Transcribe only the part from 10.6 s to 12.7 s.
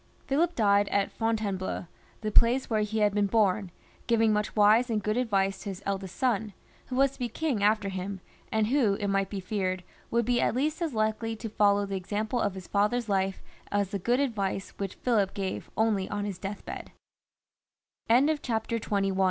as likely to follow the example of his